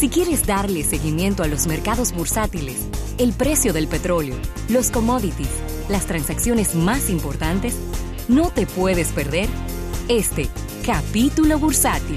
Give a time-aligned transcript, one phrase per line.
[0.00, 2.88] Si quieres darle seguimiento a los mercados bursátiles,
[3.18, 4.34] el precio del petróleo,
[4.70, 5.50] los commodities,
[5.90, 7.78] las transacciones más importantes,
[8.26, 9.50] no te puedes perder
[10.08, 10.48] este
[10.86, 12.16] capítulo bursátil.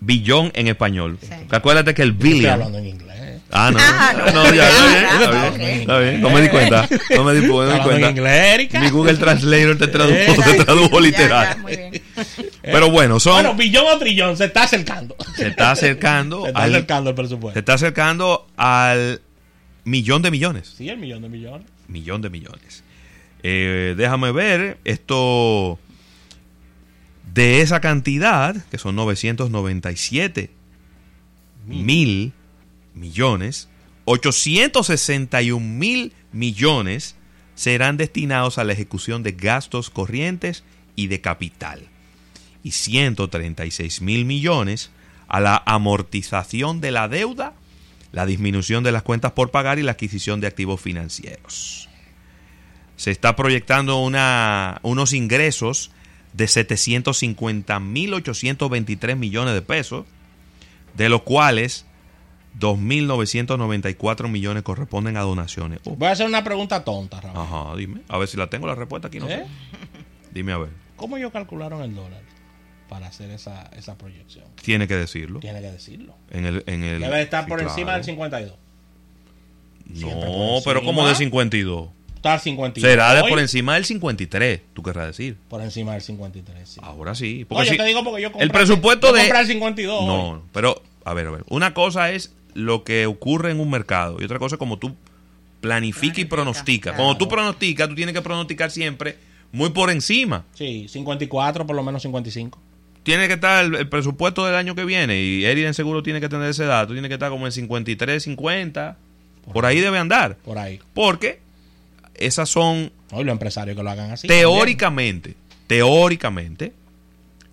[0.00, 1.18] Billón en español.
[1.20, 1.28] Sí.
[1.50, 2.36] Acuérdate que el billion.
[2.36, 3.05] Estoy hablando en inglés.
[3.50, 4.32] Ah, no.
[4.32, 5.04] no, ya, está bien.
[5.04, 5.80] Está bien.
[5.80, 6.20] Está bien.
[6.20, 6.88] No me di cuenta.
[7.14, 8.10] No me di, no me di cuenta.
[8.10, 8.68] Inglés?
[8.80, 11.48] Mi Google Translator te tradujo, te tradujo literal.
[11.48, 12.02] Ya, ya, muy bien.
[12.62, 13.34] Pero bueno, son.
[13.34, 15.16] Bueno, billón o trillón, se está acercando.
[15.36, 16.42] Se está acercando.
[16.42, 17.54] se está al, acercando el presupuesto.
[17.54, 19.20] Se está acercando al
[19.84, 20.74] millón de millones.
[20.76, 21.66] Sí, el millón de millones.
[21.88, 22.82] Millón de millones.
[23.42, 25.78] Eh, déjame ver, esto
[27.32, 30.50] de esa cantidad, que son 997
[31.66, 32.32] mil, mil
[32.96, 33.68] millones,
[34.06, 37.14] 861 mil millones
[37.54, 41.86] serán destinados a la ejecución de gastos corrientes y de capital,
[42.62, 44.90] y 136 mil millones
[45.28, 47.52] a la amortización de la deuda,
[48.12, 51.90] la disminución de las cuentas por pagar y la adquisición de activos financieros.
[52.96, 55.90] Se está proyectando una, unos ingresos
[56.32, 60.06] de 750.823 millones de pesos,
[60.94, 61.85] de los cuales
[62.58, 65.80] 2.994 millones corresponden a donaciones.
[65.84, 65.96] Oh.
[65.96, 67.36] Voy a hacer una pregunta tonta, Raúl.
[67.38, 68.00] Ajá, dime.
[68.08, 69.44] A ver si la tengo la respuesta aquí, no ¿Eh?
[69.44, 69.46] sé.
[70.32, 70.70] Dime a ver.
[70.96, 72.22] ¿Cómo ellos calcularon el dólar
[72.88, 74.44] para hacer esa, esa proyección?
[74.62, 75.40] Tiene que decirlo.
[75.40, 76.14] Tiene que decirlo.
[76.30, 77.72] En el, en el, Debe estar sí, por claro.
[77.72, 78.54] encima del 52.
[79.86, 81.88] No, pero como de 52.
[82.16, 82.90] Estar 52.
[82.90, 85.36] Será de por encima del 53, tú querrás decir.
[85.48, 86.80] Por encima del 53, sí.
[86.82, 87.44] Ahora sí.
[87.48, 89.20] Porque si- te digo porque yo compré, el presupuesto yo de...
[89.20, 90.00] compré el 52.
[90.00, 90.06] hoy.
[90.06, 91.44] No, pero, a ver, a ver.
[91.48, 94.88] Una cosa es lo que ocurre en un mercado y otra cosa es como tú
[94.88, 96.92] y Planifica, pronosticas.
[96.94, 96.96] claro.
[97.04, 99.16] Cuando tú pronosticas, tú tienes que pronosticar siempre
[99.52, 100.44] muy por encima.
[100.54, 102.58] Sí, 54, por lo menos 55.
[103.02, 106.28] Tiene que estar el, el presupuesto del año que viene y Eriden seguro tiene que
[106.28, 106.92] tener ese dato.
[106.92, 108.96] Tiene que estar como en 53, 50.
[109.52, 110.36] Por ahí debe andar.
[110.38, 110.80] Por ahí.
[110.94, 111.40] Porque
[112.14, 114.26] esas son Hoy los empresarios que lo hagan así.
[114.28, 115.34] teóricamente,
[115.66, 116.72] teóricamente,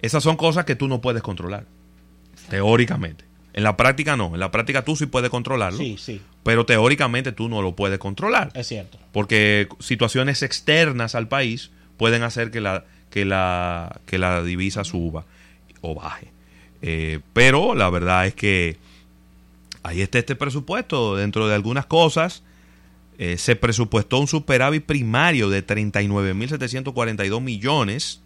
[0.02, 1.66] esas son cosas que tú no puedes controlar.
[2.50, 3.26] Teóricamente.
[3.54, 4.34] En la práctica no.
[4.34, 5.78] En la práctica tú sí puedes controlarlo.
[5.78, 8.52] Sí, sí, Pero teóricamente tú no lo puedes controlar.
[8.56, 8.98] es cierto.
[9.12, 15.26] Porque situaciones externas al país pueden hacer que la, que la, que la divisa suba
[15.82, 16.32] o baje.
[16.82, 18.78] Eh, pero la verdad es que
[19.84, 21.16] ahí está este presupuesto.
[21.16, 22.44] Dentro de algunas cosas
[23.20, 28.22] eh, se presupuestó un superávit primario de 39.742 millones,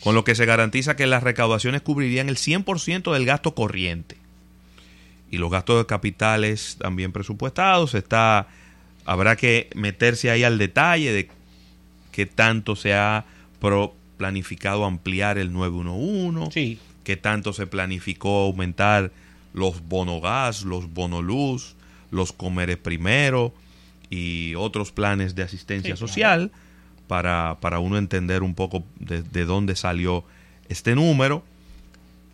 [0.00, 4.16] con lo que se garantiza que las recaudaciones cubrirían el 100% del gasto corriente.
[5.30, 7.94] Y los gastos de capitales también presupuestados.
[7.94, 8.46] Está,
[9.04, 11.28] habrá que meterse ahí al detalle de
[12.12, 13.24] qué tanto se ha
[13.60, 16.78] pro- planificado ampliar el 911, Sí.
[17.02, 19.10] qué tanto se planificó aumentar
[19.52, 21.74] los bonogas, los bonoluz,
[22.10, 23.52] los comeres primero
[24.10, 26.50] y otros planes de asistencia Sí, claro.
[27.14, 30.24] Para, para uno entender un poco de, de dónde salió
[30.68, 31.44] este número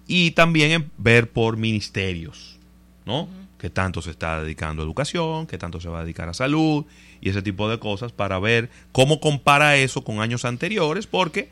[0.06, 2.56] y también ver por ministerios,
[3.04, 3.28] ¿no?
[3.58, 6.86] Qué tanto se está dedicando a educación, qué tanto se va a dedicar a salud
[7.20, 11.50] y ese tipo de cosas para ver cómo compara eso con años anteriores, porque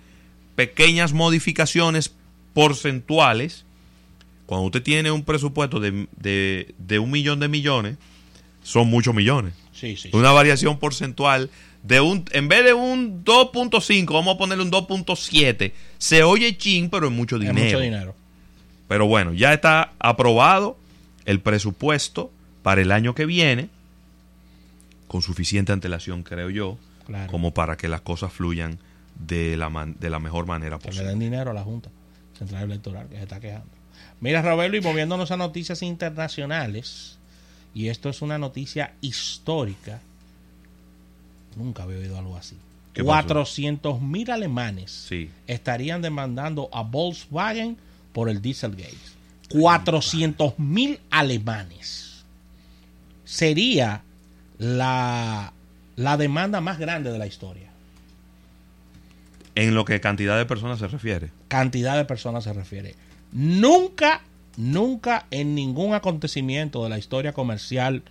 [0.56, 2.14] pequeñas modificaciones
[2.54, 3.66] porcentuales,
[4.46, 7.98] cuando usted tiene un presupuesto de, de, de un millón de millones,
[8.62, 9.52] son muchos millones.
[9.74, 10.08] Sí, sí.
[10.14, 11.50] Una variación porcentual
[11.88, 15.72] de un, en vez de un 2.5, vamos a ponerle un 2.7.
[15.98, 17.64] Se oye chin, pero es mucho Es dinero.
[17.64, 18.14] mucho dinero.
[18.88, 20.76] Pero bueno, ya está aprobado
[21.24, 22.30] el presupuesto
[22.62, 23.68] para el año que viene,
[25.06, 27.30] con suficiente antelación, creo yo, Claro.
[27.30, 28.78] como para que las cosas fluyan
[29.18, 31.08] de la, man- de la mejor manera Que le posible.
[31.08, 31.88] den dinero a la Junta
[32.38, 33.66] Central Electoral que se está quejando.
[34.20, 37.18] Mira, Ravelo, y moviéndonos a noticias internacionales,
[37.74, 40.00] y esto es una noticia histórica.
[41.58, 42.56] Nunca había oído algo así.
[42.94, 43.26] ¿Qué pasó?
[43.28, 45.30] 400 mil alemanes Sí.
[45.46, 47.76] estarían demandando a Volkswagen
[48.12, 48.96] por el Dieselgate.
[49.50, 52.24] 400 mil alemanes.
[53.24, 54.02] Sería
[54.58, 55.52] la,
[55.96, 57.68] la demanda más grande de la historia.
[59.54, 61.30] En lo que cantidad de personas se refiere.
[61.48, 62.94] Cantidad de personas se refiere.
[63.32, 64.22] Nunca,
[64.56, 68.02] nunca en ningún acontecimiento de la historia comercial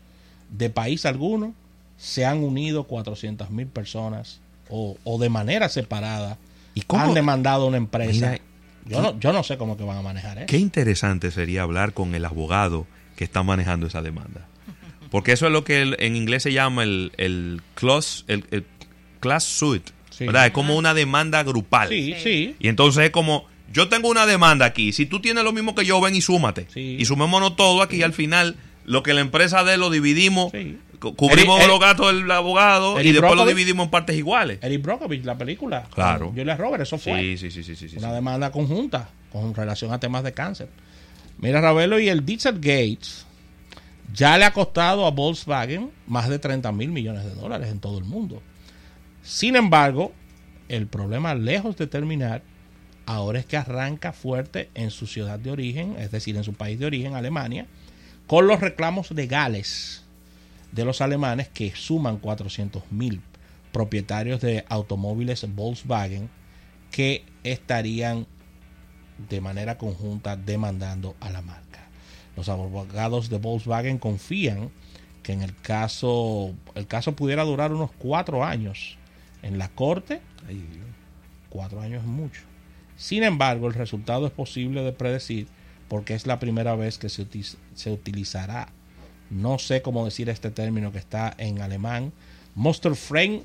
[0.49, 1.53] de país alguno
[1.97, 4.39] se han unido 400 mil personas
[4.69, 6.37] o, o de manera separada
[6.75, 7.03] ¿Y cómo?
[7.03, 8.11] han demandado una empresa.
[8.31, 8.39] Mira,
[8.85, 10.47] yo, no, yo no sé cómo que van a manejar eso.
[10.47, 12.85] Qué interesante sería hablar con el abogado
[13.15, 14.47] que está manejando esa demanda.
[15.09, 18.65] Porque eso es lo que el- en inglés se llama el, el, class, el, el
[19.19, 19.83] class suit.
[20.09, 20.25] Sí.
[20.25, 20.47] ¿verdad?
[20.47, 21.89] Es como una demanda grupal.
[21.89, 22.55] Sí, sí.
[22.59, 24.91] Y entonces es como, yo tengo una demanda aquí.
[24.91, 26.67] Si tú tienes lo mismo que yo, ven y súmate.
[26.73, 26.97] Sí.
[26.99, 27.97] Y sumémonos todo aquí.
[27.97, 28.55] Y al final,
[28.85, 30.51] lo que la empresa dé lo dividimos.
[30.99, 34.59] Cubrimos Eric- los gastos del abogado y después lo dividimos en partes iguales.
[34.61, 35.87] Eric Brockovich, la película.
[35.93, 36.27] Claro.
[36.27, 37.19] con Julia Roberts, eso fue.
[37.21, 38.13] Sí, sí, sí, sí, sí, sí, una sí.
[38.15, 40.69] demanda conjunta con relación a temas de cáncer.
[41.39, 42.97] Mira, Ravelo, y el Dieselgate
[44.13, 47.99] ya le ha costado a Volkswagen más de 30 mil millones de dólares en todo
[47.99, 48.41] el mundo.
[49.21, 50.13] Sin embargo,
[50.69, 52.41] el problema, lejos de terminar,
[53.05, 56.79] ahora es que arranca fuerte en su ciudad de origen, es decir, en su país
[56.79, 57.67] de origen, Alemania,
[58.25, 60.03] con los reclamos legales
[60.71, 63.21] de los alemanes que suman 400 mil
[63.71, 66.29] propietarios de automóviles Volkswagen
[66.91, 68.25] que estarían
[69.29, 71.87] de manera conjunta demandando a la marca.
[72.35, 74.71] Los abogados de Volkswagen confían
[75.23, 78.97] que en el caso, el caso pudiera durar unos cuatro años
[79.41, 80.21] en la corte.
[80.47, 80.85] Ay, Dios.
[81.49, 82.41] Cuatro años es mucho.
[82.95, 85.47] Sin embargo, el resultado es posible de predecir
[85.87, 87.27] porque es la primera vez que se,
[87.73, 88.69] se utilizará,
[89.29, 92.11] no sé cómo decir este término que está en alemán,
[92.55, 93.43] Musterfrein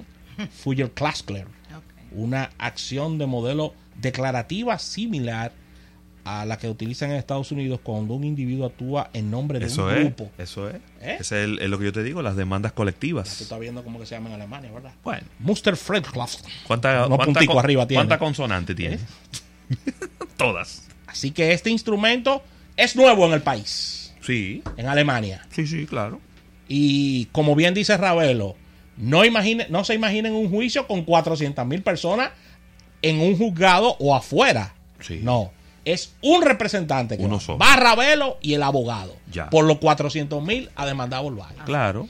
[0.51, 1.47] Feuerklassler,
[2.13, 5.53] una acción de modelo declarativa similar
[6.25, 9.87] a la que utilizan en Estados Unidos cuando un individuo actúa en nombre de Eso
[9.87, 10.01] un es.
[10.05, 10.31] grupo.
[10.39, 10.77] Eso es.
[11.01, 11.17] ¿Eh?
[11.19, 13.41] Ese es, el- es lo que yo te digo, las demandas Tú colectivas.
[13.41, 14.93] estás viendo cómo que se llama en Alemania, ¿verdad?
[15.03, 15.27] Bueno.
[16.67, 17.99] ¿Cuánta, Unos cuánta punticos con- arriba tiene.
[17.99, 19.01] ¿Cuánta consonante tiene?
[20.37, 20.85] Todas.
[21.07, 22.43] Así que este instrumento
[22.77, 25.45] es nuevo en el país, Sí, en Alemania.
[25.51, 26.21] sí, sí, claro.
[26.69, 28.57] Y como bien dice Ravelo,
[28.97, 32.31] no, imagine, no se imaginen un juicio con 400 mil personas
[33.03, 34.75] en un juzgado o afuera.
[35.01, 35.21] Sí.
[35.23, 35.51] No,
[35.85, 37.41] es un representante que Uno va.
[37.41, 37.59] solo.
[37.59, 39.17] va Ravelo y el abogado.
[39.33, 39.51] Ya.
[39.51, 41.57] Por los 400 mil a demandar a Volkswagen.
[41.65, 42.09] Claro.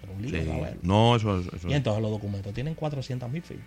[0.00, 0.46] Pero un lío, Sí.
[0.46, 0.76] Ravelo.
[0.82, 3.66] No, eso, eso- Y entonces los documentos tienen 400 mil firmas.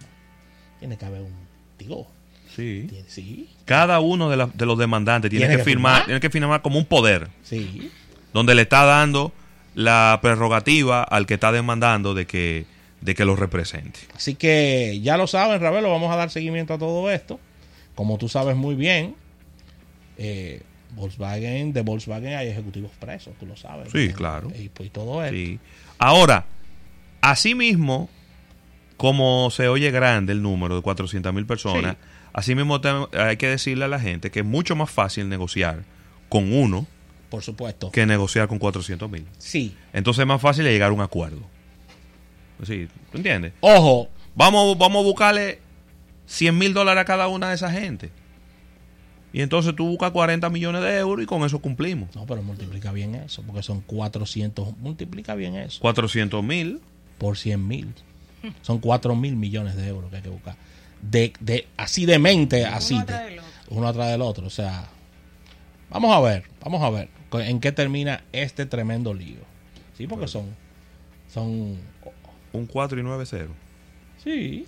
[0.80, 1.34] Tiene que haber un
[1.80, 2.08] digo.
[2.56, 3.48] Sí.
[3.66, 6.06] Cada uno de, la- de los demandantes tiene, Tiene que, que firmar, firmar.
[6.06, 7.90] tiene que firmar como un poder, sí.
[8.34, 9.32] donde le está dando
[9.76, 12.66] la prerrogativa al que está demandando de que,
[13.00, 14.00] de que lo represente.
[14.16, 17.40] Así que ya lo saben, Ravelo, vamos a dar seguimiento a todo esto.
[17.96, 19.16] Como tú sabes muy bien,
[20.18, 20.62] eh,
[20.96, 23.90] Volkswagen, de Volkswagen hay ejecutivos presos, tú lo sabes.
[23.92, 24.52] Sí, Eh, claro.
[24.60, 25.36] Y, pues todo esto.
[25.38, 25.58] Sí.
[25.98, 26.46] Ahora,
[27.22, 28.10] asimismo,
[28.98, 31.96] como se oye grande el número de 400 mil personas,
[32.34, 32.80] asimismo
[33.14, 35.84] hay que decirle a la gente que es mucho más fácil negociar
[36.30, 36.88] con uno
[37.30, 37.92] Por supuesto.
[37.92, 39.26] que negociar con 400 mil.
[39.38, 39.76] Sí.
[39.94, 41.42] Entonces es más fácil llegar a un acuerdo.
[42.64, 43.54] Sí, ¿tú entiendes?
[43.62, 45.60] Ojo, Vamos, vamos a buscarle
[46.28, 48.10] 100 mil dólares a cada una de esa gente.
[49.34, 52.16] Y entonces tú buscas 40 millones de euros y con eso cumplimos.
[52.16, 56.80] no, pero multiplica bien eso, porque son 400, multiplica bien eso 400 mil.
[57.18, 57.94] por 100 mil.
[58.62, 60.56] Son 4 mil millones de euros que hay que buscar.
[61.02, 62.94] De, de, así de mente, así.
[62.96, 63.52] Uno atrás de- del otro.
[63.70, 64.48] uno atrás del otro.
[64.48, 64.86] O sea,
[65.90, 69.40] vamos a ver, vamos a ver en qué termina este tremendo lío.
[69.98, 70.56] Sí, porque son,
[71.34, 71.78] son,
[72.54, 73.50] Un 4 y 9 0.
[74.24, 74.68] sí,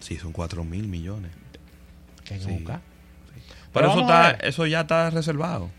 [0.00, 1.30] Sí, son 4 mil millones.
[2.24, 2.52] que hay que Sí.
[2.52, 2.80] buscar.
[3.72, 5.70] Pero, Pero eso, está, eso ya está reservado.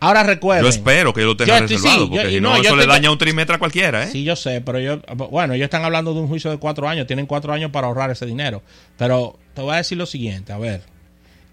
[0.00, 0.62] Ahora recuerden.
[0.64, 2.76] Yo espero que lo tenga Yo estoy- reservado, sí, porque yo- si no, no, eso
[2.76, 4.06] le daña un trimestre a cualquiera, ¿eh?
[4.12, 5.00] Sí, yo sé, pero yo,
[5.30, 8.10] bueno, ellos están hablando de un juicio de cuatro años, tienen cuatro años para ahorrar
[8.10, 8.62] ese dinero.
[8.96, 10.82] Pero te voy a decir lo siguiente, a ver,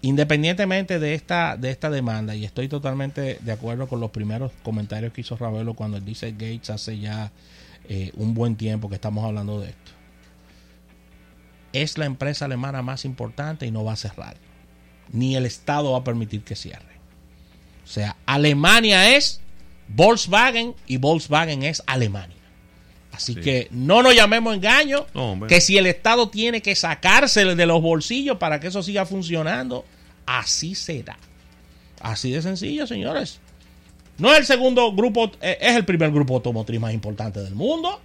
[0.02, 5.12] independientemente de esta, de esta demanda, y estoy totalmente de acuerdo con los primeros comentarios
[5.12, 7.32] que hizo Ravelo cuando él dice Gates hace ya
[7.88, 9.92] eh, un buen tiempo que estamos hablando de esto.
[11.72, 14.36] Es la empresa alemana más importante y no va a cerrar.
[15.12, 16.95] Ni el Estado va a permitir que cierre.
[17.86, 19.40] O sea, Alemania es
[19.88, 22.34] Volkswagen y Volkswagen es Alemania.
[23.12, 23.40] Así Sí.
[23.40, 27.80] que no nos llamemos engaño, No, que si el Estado tiene que sacarse de los
[27.80, 29.86] bolsillos para que eso siga funcionando,
[30.26, 31.16] así será.
[32.00, 33.40] Así de sencillo, señores.
[34.18, 38.00] No es el segundo grupo, eh, es el primer grupo automotriz más importante del mundo.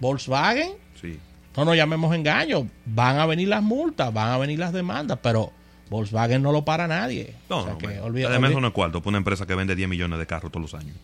[0.00, 1.18] Volkswagen, Sí.
[1.56, 2.68] no nos llamemos engaño.
[2.86, 5.52] Van a venir las multas, van a venir las demandas, pero
[5.92, 7.34] Volkswagen no lo para nadie.
[7.48, 8.00] No, O sea no, que hombre.
[8.00, 9.02] olvida- Además, olvida- no es cuarto.
[9.04, 10.96] una empresa que vende 10 millones de carros todos los años.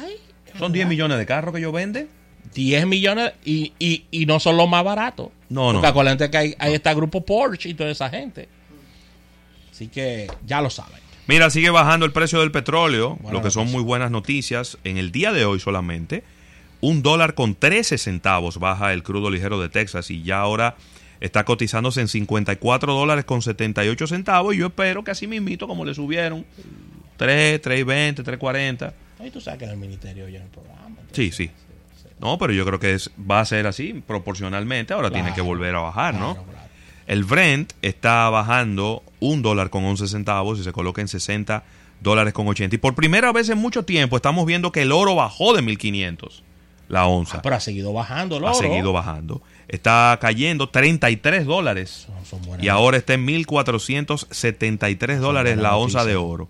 [0.00, 0.14] Ay,
[0.58, 2.08] ¿Son 10 millones de carros que ellos venden?
[2.54, 5.28] 10 millones y, y, y no son los más baratos.
[5.50, 5.74] No, no.
[5.74, 8.48] Porque acuérdense que hay, está el grupo Porsche y toda esa gente.
[9.70, 10.98] Así que ya lo saben.
[11.26, 13.78] Mira, sigue bajando el precio del petróleo, lo que son noticia.
[13.78, 14.78] muy buenas noticias.
[14.84, 16.24] En el día de hoy solamente,
[16.80, 20.76] un dólar con 13 centavos baja el crudo ligero de Texas y ya ahora
[21.20, 24.54] está cotizándose en 54 dólares con 78 centavos.
[24.54, 26.44] Y yo espero que así mismito, como le subieron,
[27.16, 28.92] 3, 3.20, 3.40.
[29.20, 30.96] Ahí tú sabes que en el ministerio oyen el programa.
[31.12, 31.50] Sí, sí.
[32.20, 34.92] No, pero yo creo que es, va a ser así proporcionalmente.
[34.94, 35.46] Ahora tiene que Claro.
[35.48, 36.34] volver a bajar, ¿no?
[36.34, 36.68] Claro, claro.
[37.06, 41.64] El Brent está bajando un dólar con 11 centavos y se coloca en 60
[42.00, 42.74] dólares con 80.
[42.76, 46.42] Y por primera vez en mucho tiempo estamos viendo que el oro bajó de 1500,
[46.88, 47.38] la onza.
[47.38, 49.42] Ah, pero ha seguido bajando el ha seguido bajando.
[49.68, 56.04] Está cayendo 33 dólares Son- son buenas y ahora está en 1473 dólares la onza
[56.04, 56.48] de oro.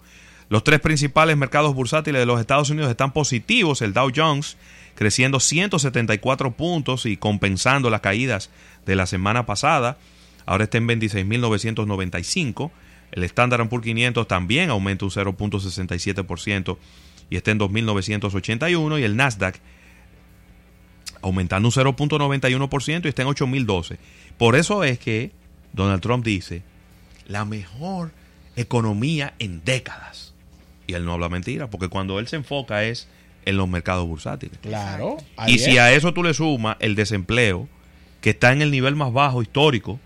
[0.49, 3.83] Los tres principales mercados bursátiles de los Estados Unidos están positivos.
[3.83, 4.57] El Dow Jones
[4.95, 8.51] creciendo 174 puntos y compensando las caídas
[8.87, 9.99] de la semana pasada.
[10.47, 12.71] Ahora está en 26.995.
[13.13, 16.79] El Standard Poor's 500 también aumenta un 0.67%
[17.31, 18.99] y está en 2.981.
[19.01, 19.57] Y el Nasdaq
[21.29, 23.99] aumentando un 0.91% y está en 8.012.
[24.37, 25.33] Por eso es que
[25.73, 26.63] Donald Trump dice
[27.27, 28.11] la mejor
[28.57, 30.35] economía en décadas.
[30.87, 33.09] Y él no habla mentira, porque cuando él se enfoca es
[33.45, 34.59] en los mercados bursátiles.
[34.59, 35.19] Claro.
[35.47, 37.69] Y si a eso tú le sumas el desempleo,
[38.21, 40.01] que está en el nivel más bajo histórico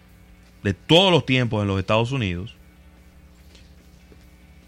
[0.62, 2.54] de todos los tiempos en los Estados Unidos,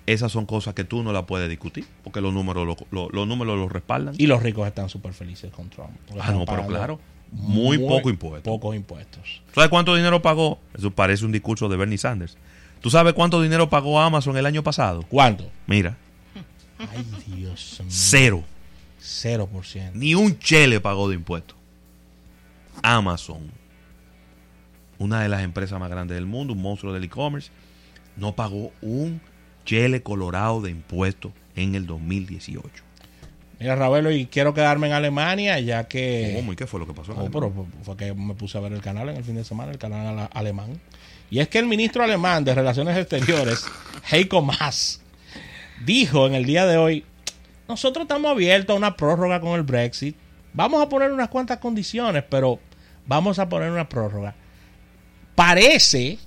[0.06, 3.26] esas son cosas que tú no las puedes discutir, porque los números lo, lo- los
[3.26, 4.14] números los respaldan.
[4.18, 5.90] Y los ricos están súper felices con Trump.
[6.20, 7.00] Ah, no, pero claro,
[7.32, 8.50] muy poco impuesto.
[8.50, 9.42] Pocos impuestos.
[9.54, 10.58] ¿Sabes cuánto dinero pagó?
[10.76, 12.36] Eso parece un discurso de Bernie Sanders.
[12.80, 15.02] ¿Tú sabes cuánto dinero pagó Amazon el año pasado?
[15.08, 15.50] ¿Cuánto?
[15.66, 15.96] Mira,
[16.78, 17.86] Ay, Dios mío.
[17.88, 18.44] cero.
[19.00, 19.92] 0%.
[19.94, 21.56] Ni un chele pagó de impuestos.
[22.82, 23.50] Amazon,
[24.98, 27.50] una de las empresas más grandes del mundo, un monstruo del e-commerce,
[28.16, 29.20] no pagó un
[29.64, 32.84] chele colorado de impuestos en el 2018.
[33.60, 36.32] Mira, Ravelo, y quiero quedarme en Alemania, ya que.
[36.36, 37.12] ¿Cómo y qué fue lo que pasó?
[37.12, 37.52] en Oh, pero
[37.82, 40.28] fue que me puse a ver el canal en el fin de semana, el canal
[40.32, 40.80] alemán.
[41.30, 43.64] Y es que el ministro alemán de Relaciones Exteriores,
[44.10, 45.00] Heiko Maas,
[45.84, 47.04] dijo en el día de hoy,
[47.68, 50.16] nosotros estamos abiertos a una prórroga con el Brexit.
[50.52, 52.60] Vamos a poner unas cuantas condiciones, pero
[53.06, 54.34] vamos a poner una prórroga.
[55.34, 56.18] Parece,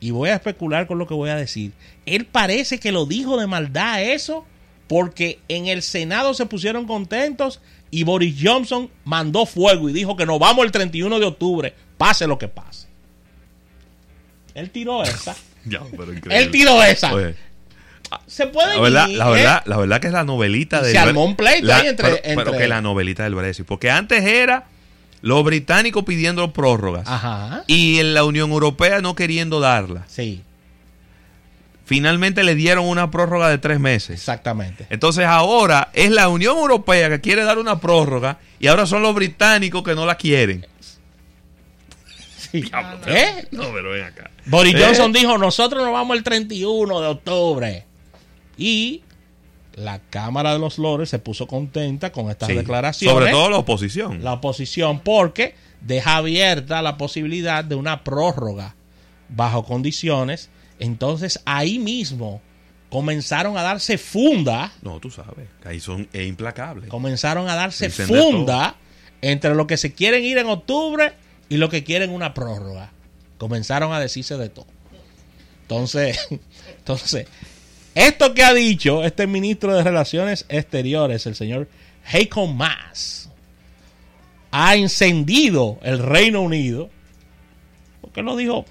[0.00, 1.72] y voy a especular con lo que voy a decir,
[2.06, 4.44] él parece que lo dijo de maldad eso,
[4.88, 7.60] porque en el Senado se pusieron contentos
[7.90, 12.26] y Boris Johnson mandó fuego y dijo que nos vamos el 31 de octubre, pase
[12.26, 12.86] lo que pase.
[14.54, 15.34] Él tiró esa.
[15.66, 16.36] Ya, pero increíble.
[16.36, 17.14] Él tiró esa.
[17.14, 17.34] Oye,
[18.26, 19.32] Se puede la verdad, ir, la ¿eh?
[19.32, 21.86] verdad, la verdad que es la novelita Y del se armó un pleito la- ahí
[21.86, 24.66] entre- pero, pero entre- que la novelita del Brexit, porque antes era
[25.24, 27.64] los británicos pidiendo prórrogas Ajá.
[27.66, 30.04] y en la Unión Europea no queriendo darla.
[30.06, 30.42] Sí,
[31.86, 34.18] Finalmente le dieron una prórroga de tres meses.
[34.18, 34.86] exactamente.
[34.90, 39.14] Entonces ahora es la Unión Europea que quiere dar una prórroga y ahora son los
[39.14, 40.66] británicos que no la quieren.
[42.38, 42.64] Sí.
[43.06, 43.48] ¿Eh?
[43.50, 44.30] No, pero ven acá.
[44.46, 44.82] Boris ¿Eh?
[44.82, 47.84] Johnson dijo, nosotros nos vamos el 31 de octubre.
[48.56, 49.02] Y
[49.74, 53.12] la Cámara de los Lores se puso contenta con estas Sí, declaraciones.
[53.14, 54.22] Sobre todo la oposición.
[54.22, 58.74] la oposición porque deja abierta la posibilidad de una prórroga
[59.28, 60.50] bajo condiciones.
[60.78, 62.40] Entonces ahí mismo
[62.90, 66.88] comenzaron a darse funda, No, tú sabes, que ahí son es implacable.
[66.88, 68.76] comenzaron a darse Dicen funda
[69.20, 71.12] entre lo que se quieren ir en octubre
[71.48, 72.92] y lo que quieren una prórroga.
[73.38, 74.66] Comenzaron a decirse de todo.
[75.62, 76.18] Entonces,
[76.78, 77.26] entonces,
[77.94, 81.68] esto que ha dicho este ministro de Relaciones Exteriores, el señor
[82.12, 83.30] Heiko Maas,
[84.50, 86.90] ha encendido el Reino Unido,
[88.00, 88.64] porque lo dijo,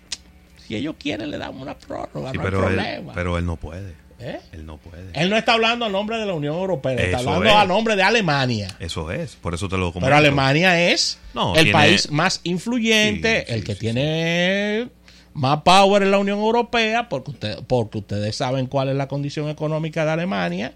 [0.66, 3.14] si ellos quieren le damos una prórroga, Sí, no hay él, problema.
[3.14, 4.02] pero él no puede.
[4.20, 4.40] ¿Eh?
[4.54, 5.04] Él no puede.
[5.14, 7.64] Él no está hablando a nombre de la Unión Europea, está Eso hablando es.
[7.64, 8.70] a nombre de Alemania.
[8.80, 10.06] Eso es, por eso te lo comento.
[10.06, 14.88] Pero Alemania es No, el tiene- país más influyente, Sí, sí, el que tiene
[15.34, 19.50] más power en la Unión Europea, porque, usted- porque ustedes saben cuál es la condición
[19.50, 20.74] económica de Alemania.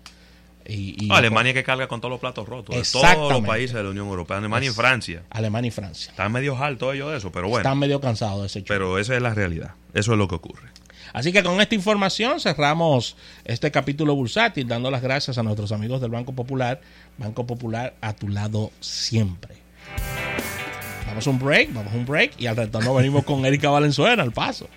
[0.69, 2.75] Y, Alemania que carga con todos los platos rotos.
[2.75, 4.37] De todos los países de la Unión Europea.
[4.37, 5.23] Alemania y Francia.
[5.29, 6.11] Alemania y Francia.
[6.11, 7.61] Están medio altos ellos de eso, pero bueno.
[7.61, 8.65] Están medio cansados de ese show.
[8.67, 9.75] Pero esa es la realidad.
[9.93, 10.67] Eso es lo que ocurre.
[11.13, 16.01] Así que con esta información cerramos este capítulo bursátil, dando las gracias a nuestros amigos
[16.01, 16.81] del Banco Popular.
[17.17, 19.55] Banco Popular a tu lado siempre.
[21.17, 24.21] Vamos a un break, vamos a un break y al retorno venimos con Erika Valenzuela
[24.21, 24.69] al paso.